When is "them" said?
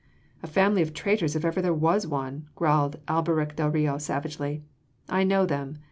5.45-5.77